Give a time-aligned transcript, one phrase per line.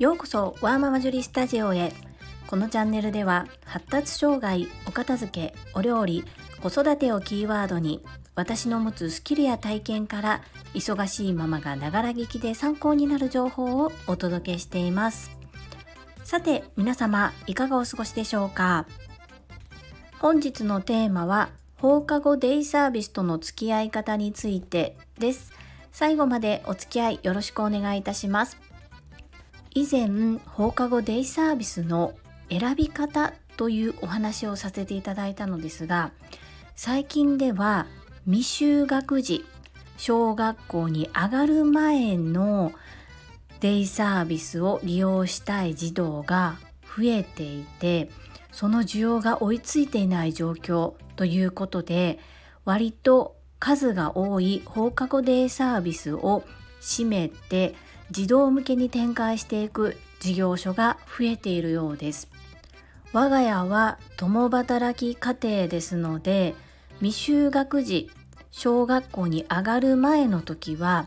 [0.00, 1.92] ようこそワーママジュリスタジオへ。
[2.48, 6.24] このチャンネルでは発達障害お片付けお料理
[6.60, 8.04] 子育てをキーワードに
[8.34, 10.42] 私の持つスキルや体験から
[10.74, 15.30] 忙しいママがながら聞きで参考になる情報をお届けしています。
[16.24, 18.86] さて皆様いかがお過ごしでしょうか？
[20.18, 25.52] 本日のテーマは放課後デイサービスとの付き合い方についてです。
[25.92, 28.58] 最後までお付き合いよろしくお願いいたします。
[29.74, 32.14] 以前放課後デイサービスの
[32.48, 36.12] 選び方というお話をさせていただいたのですが
[36.76, 37.86] 最近では
[38.24, 39.44] 未就学児
[39.96, 42.72] 小学校に上がる前の
[43.60, 46.56] デイサービスを利用したい児童が
[46.96, 48.10] 増えていて
[48.52, 52.20] その需要が追いついていない状況ということで
[52.64, 56.44] 割と数が多い放課後デイサービスを
[56.80, 57.74] 占めて
[58.14, 62.30] 児童向けに展開していく事業所が増えているようです。
[63.12, 66.54] 我が家は共働き家庭ですので
[67.00, 68.10] 未就学児
[68.50, 71.06] 小学校に上がる前の時は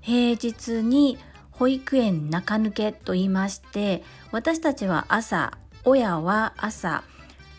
[0.00, 1.18] 平日に
[1.52, 7.04] 保育園中抜けと言いまして私たちは朝親は朝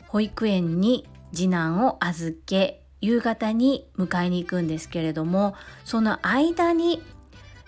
[0.07, 7.01] 保育園に次男を預け夕方に迎えに行くんですけれどもその間に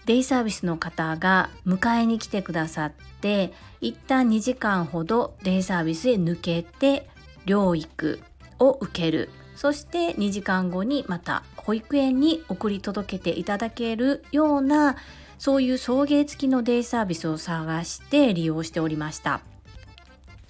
[0.07, 7.09] デイサービスの方が迎えに来てくださって一旦2時間ほどデイサービスへ抜けて
[7.45, 8.21] 療育
[8.57, 9.29] を受ける。
[9.55, 14.95] そして2時間後にまた保育園に送り届けていただけるような
[15.39, 19.41] そういう送迎付きのデイサービスを探して利用しておりました。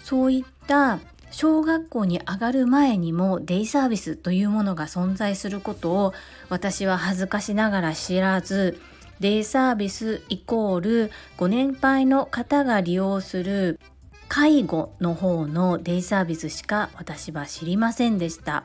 [0.04, 1.00] そういった
[1.32, 6.14] 小学校に上がる前にもデイサービスというものが存在することを
[6.50, 8.80] 私は恥ずかしながら知らず
[9.20, 13.80] デイサービスイコールご年配の方が利用する
[14.28, 18.64] 介護の方のデイサービスしか私は知りませんでした。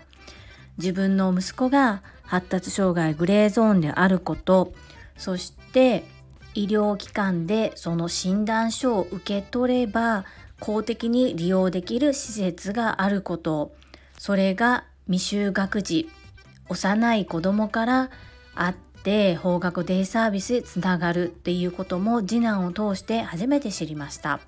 [0.78, 4.72] 自分の息子が発達障害グレーゾーンであること
[5.18, 6.02] そして
[6.54, 10.24] 医療機関でその診断書を受け取れば
[10.60, 13.72] 公的に利用できる施設があること。
[14.18, 16.08] それが未就学児
[16.68, 18.10] 幼い子供から
[18.54, 24.40] あって法学デイサービスへつながるっていうことも次男を通して初めて知りました。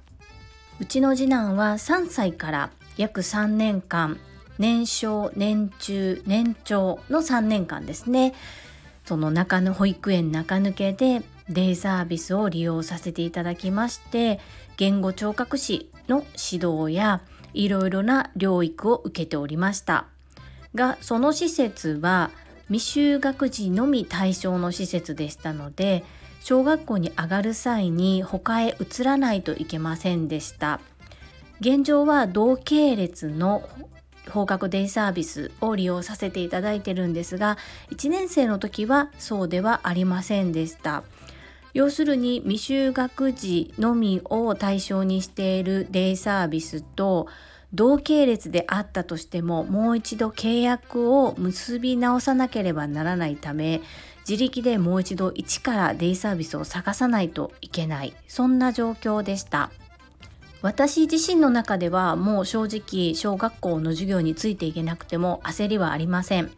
[0.80, 4.18] うちの次男は3歳から約3年間
[4.58, 8.34] 年少年中年長の3年間ですね。
[9.04, 14.40] その中の保育園中抜けでデイサービスを利用させていただきまして
[14.78, 17.20] 言語聴覚士の指導や
[17.52, 20.06] いろいろな療育を受けておりました。
[20.74, 22.30] がその施設は
[22.68, 26.04] 未就学児のみ対象の施設でしたので
[26.40, 30.80] 小学校に上がる際に他へ移らないといけませんでした。
[31.60, 33.68] 現状は同系列の
[34.28, 37.58] 放課後デイサービスを利用させていただいてるんですが
[37.90, 41.04] 1年生の時はそうではありませんでした。
[41.74, 47.26] 要するに未就学児のみを対象にしているデイサービスと
[47.74, 53.82] 同系列であったとしてももう一度契約を結び直さなければならないため
[54.28, 58.14] 自力でもう一度一からデイサービスを探さないといけない。
[58.26, 59.70] そんな状況でした。
[60.62, 66.50] 私自身の中ではもう正直小学校の授業についていけなくても焦りはありません。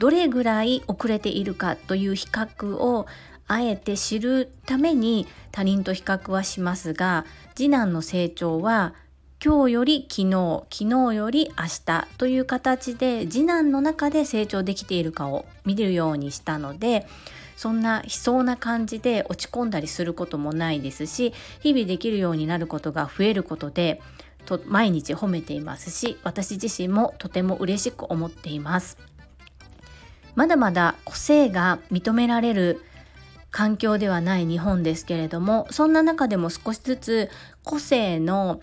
[0.00, 3.06] どれぐらい遅れているかという比較を
[3.46, 7.24] あえて知るために他人と比較はしますが
[7.54, 8.94] 次男の成長は
[9.42, 17.06] 今日より昨日昨日より明日という形で次男の中で成長できているかを見るようにしたので
[17.56, 24.02] そんな悲壮な感じで落ち込んだりすることもないですし日々できるようになることが増えることで
[24.44, 28.98] と毎日褒めていますし私自身もとても嬉しく思っています。
[30.34, 32.82] まだまだ個性が認められる
[33.50, 37.30] 環境ではない日本ですけれどもそんな中でも少しずつ
[37.64, 38.60] 個性の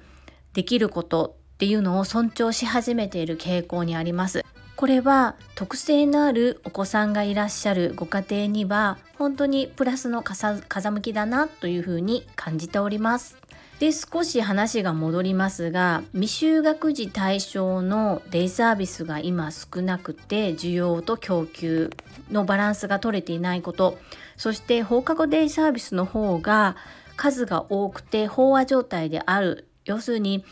[0.57, 4.43] できることっていうのを尊重し始めている傾向にあります。
[4.75, 13.37] これは特性のあるお子さんがいらっしゃるご家庭には本当にプラスの風向きだなというふうに感じております。
[13.77, 21.91] で少し話が戻りますが未就学児対象のデイサービスが今少なくて需要と供給
[22.31, 23.99] のバランスが取れていないこと。
[24.37, 26.75] そして放課後デイサービスの方が
[27.15, 30.45] 数が多くて飽和状態である要するに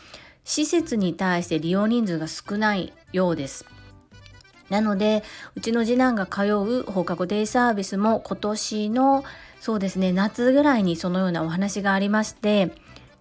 [0.44, 3.64] 施設に対して利用人数が少ないようです。
[4.70, 5.22] なので
[5.54, 9.24] うちの次男が通う放課後デイサービスも今年の
[9.60, 12.72] そうですね夏ぐらいにそのようなお話がありまして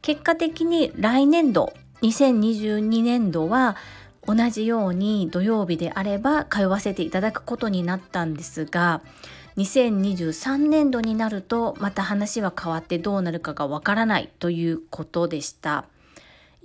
[0.01, 3.75] 結果的に来年度2022年度は
[4.27, 9.01] 同じように土曜日であれば通わせていただくことになったんですが
[9.57, 15.85] 2023年度になるとまた話は変わってどうなるかがわからないということでした。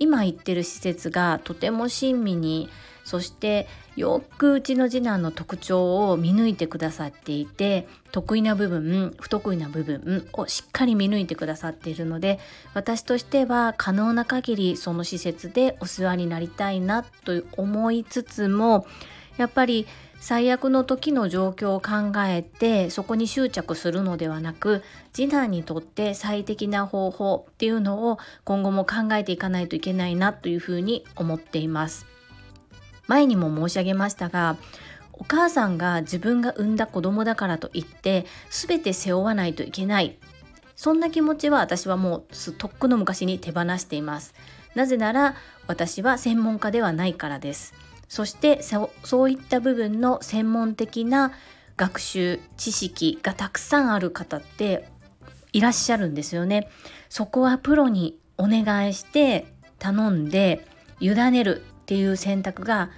[0.01, 2.69] 今行ってる施設がとても親身に
[3.03, 12.39] そしてよくうちの次男の特徴を見抜いてくださっていて得意な部分不得意な部分をしっかり見抜いてくださっているので
[12.73, 18.87] 私としては可能な限りその施設でお世話になりたいなと思いつつも
[19.37, 19.87] やっぱり
[20.19, 24.83] 最悪の時の状況を考えてそこに執着するのではなく
[25.13, 32.05] 次男にとって最適な方法っていうのを今後も考えていかないといけないなというふうに思っています。
[33.07, 34.57] 前にも申し上げましたが
[35.13, 40.17] お母さんが自分が産んだ子供だからといって全て背負わないといけない。
[40.75, 44.33] そんな気持ちは私はもうとっくの昔に手放しています。
[44.73, 45.35] なぜなら
[45.67, 47.73] 私は専門家ではないからです。
[48.11, 51.31] そしてそういった部分の専門的な
[51.77, 54.89] 学習知識がたくさんある方って
[55.53, 56.67] いらっしゃるんですよね。
[57.07, 60.67] そこはプロにお願いして頼んで
[60.99, 62.89] 委ねるっていう選択が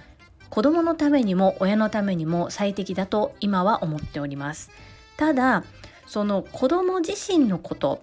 [0.50, 4.72] 子供のためにも親のためにも最適だと今は思っております。
[5.16, 5.62] ただ
[6.08, 8.02] その子供自身のこと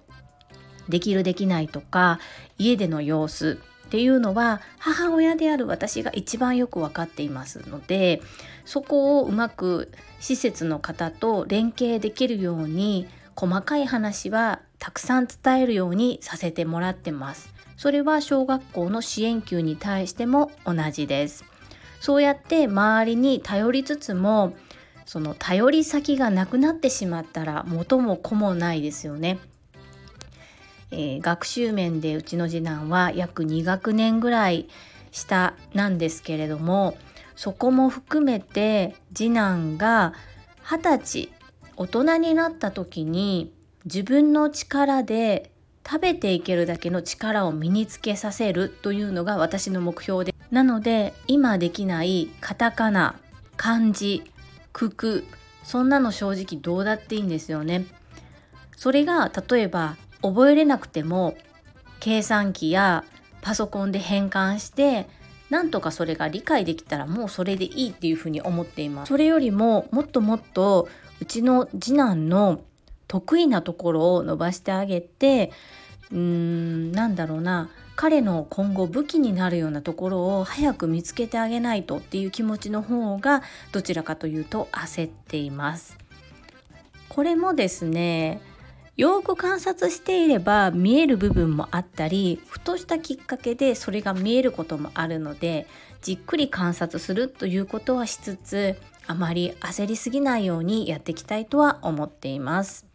[0.88, 2.22] できるできないとか
[2.58, 3.60] 家での様子
[3.92, 8.22] っていうのは母親である私が一番よく分かっていますので
[8.64, 9.92] そこをうまく
[10.22, 13.06] 施設の方と連携できるように
[13.36, 17.54] 細かい話はたくさん伝えるようにさせてもらってます。
[17.76, 21.44] それは小学校の支援級に対しても同じです。
[22.00, 24.54] そうやって周りに頼りつつも
[25.06, 29.40] その頼り先がなくなってしまったら元も子もないですよね、
[30.92, 34.68] えー、学習面でうちの次男は約2学年ぐらい
[35.12, 36.98] 下なんですけれども
[37.36, 40.14] そこも含めて次男が
[40.64, 41.30] 二十歳
[41.76, 43.52] 大人になった時に
[43.86, 45.52] 自分の力で
[45.86, 53.16] 食べていけるだけの力を身につけさせるというのが私の目標でなので今できないカタカナ
[53.58, 54.24] 漢字
[54.74, 55.24] 九九
[55.64, 57.86] そんなの正直どうだっていいんですよね。
[58.76, 61.36] それが例えば覚えれなくても
[62.00, 63.04] 計算機や
[63.42, 65.08] パソコンで変換して
[65.50, 70.88] なんとかそれが理解できたらもうそれでいいっていうふうに思っていますそれよりももっともっと
[71.20, 72.62] うちの次男の
[73.08, 75.52] 得意なところを伸ばしてあげて
[76.12, 85.98] うーんなんだろうな彼の今後武器になるようなところを早く見つけてあげないとっていう気持ちの方がどちらかというと焦っています。
[87.10, 88.42] これもですね
[88.98, 95.68] よく観察していれば見える部分もあったりふとしたきっかけでそれが見えることもあるので
[96.02, 98.78] じっくり観察するということはしつつ
[99.08, 102.92] あまり焦りすぎないようにやっていきたいとは思っています。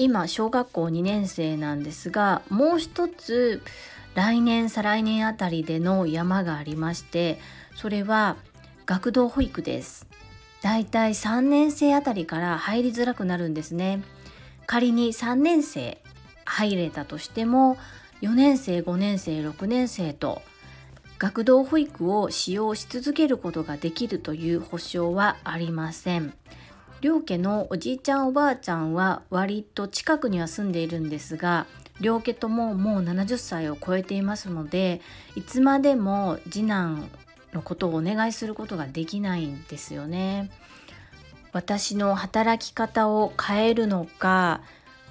[0.00, 3.62] 今小学校2年生なんですがもう一つ
[4.14, 7.40] 来年再来年あたりでの山がありまして
[7.74, 8.36] それは
[8.86, 10.06] 学童保育です
[10.62, 14.02] だいたい3年生あたりから入りづらくなるんですね
[14.68, 15.96] 仮に3年生
[16.44, 17.78] 入れたとしても
[18.20, 20.42] 4年生5年生6年生と
[21.18, 26.34] 学童保育を使用し続けることができるという保証はありません
[27.00, 31.66] 両家のおじいちゃんおばあちゃんは割と近くには住んでいるんですが
[32.02, 35.00] 両家とももう70歳を超えていますので
[35.34, 37.08] いつまでも次男
[37.54, 40.50] のことをお願いすることができないんですよね。
[41.52, 44.60] 私の働き方を変えるのか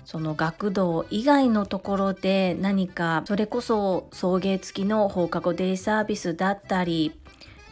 [0.05, 7.19] その学童以外のところで何かそれこそ送迎付きの放課後デイサービスだったり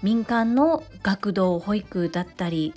[0.03, 2.73] 民間の学童保育だったり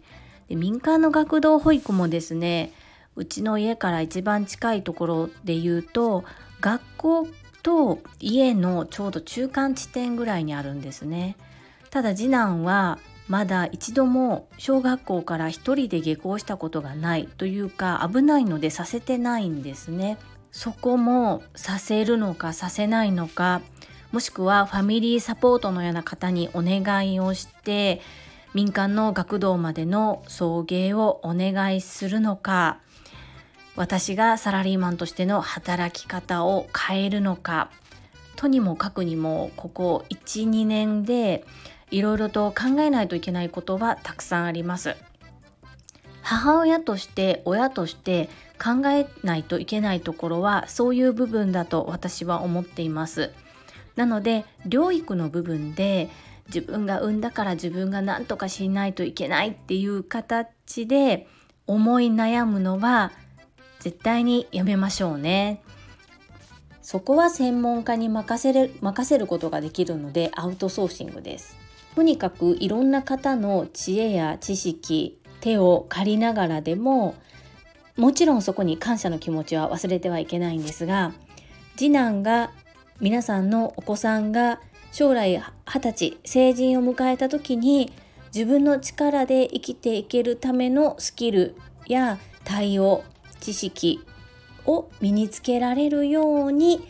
[0.49, 2.73] で民間の学童保育もですね
[3.17, 6.25] うちの家から一番近いところで言うと
[6.61, 7.29] 学校
[7.63, 11.37] と家のちょうど中間地点ぐらいにあるんですね。
[11.91, 20.19] ただ次男はまだ一度も小学校から一人で下校したことがないというか危ないのでさせてないんですね。
[20.51, 23.61] そこもさせるのかさせないのか
[24.13, 28.01] もしくはファミリーサポートのような方にお願いをして
[28.55, 32.81] 民間の学童までの送迎をお願いするのか
[33.77, 37.71] 私がサラリーマンとしての働き方を変えるのか
[38.37, 41.45] とにもかくにもここ12年で
[41.91, 44.97] いろいろと考えないといけないことはたくさんあります。
[46.29, 48.29] 母親として親として
[48.63, 53.33] 考えないといけないところはそういう部分だと私は思っています
[53.97, 56.11] なので療育の部分で
[56.49, 61.27] 自分が産んだから自分が何とかしないといけないっていう形で
[61.67, 63.13] 思い悩むのは
[63.81, 65.63] 絶対にやめましょうね。
[66.83, 71.68] そこは専門家に任せる任せることができるのでアウトソーシングです。
[71.99, 77.17] とにかくいろんな方の知恵や知識手を借りながらでも
[77.97, 81.13] もちろんそこに感謝の気持ちは忘れてはいけないんですが
[81.75, 82.53] 次男が
[83.01, 84.61] 皆さんのお子さんが
[84.93, 87.93] 将来二十歳成人を迎えた時に
[88.33, 91.57] 自分の力で生きていけるためのスキル
[91.89, 93.03] や対応
[93.41, 93.99] 知識
[94.67, 96.81] を身につけられるように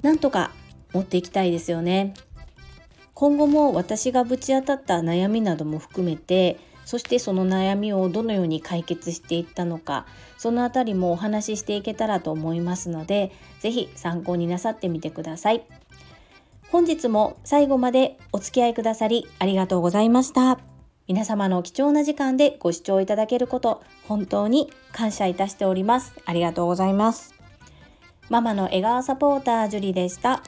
[0.00, 0.52] なんとか
[0.94, 2.14] 持っていきたいですよね。
[3.14, 10.06] 今後も私がぶち当たった悩みなども含めてそしてその悩みをどのように解決していったのか
[10.36, 15.62] そのあたりもお話ししていけたらと思いますので是非参考になさってみてください。
[16.70, 20.58] 本日も最後までお付き合いくださりありがとうございました。
[21.06, 26.14] 皆様の貴重な時間でご視聴いただけること本当に感謝いたしております。
[26.24, 27.32] ありがとうございます。
[28.28, 30.42] ママの笑顔サポータージュリでした。